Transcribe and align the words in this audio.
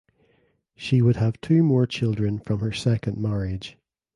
She 0.75 0.99
would 1.03 1.17
have 1.17 1.39
two 1.41 1.61
more 1.61 1.85
children 1.85 2.39
from 2.39 2.61
her 2.61 2.71
second 2.71 3.17
marriage. 3.19 3.77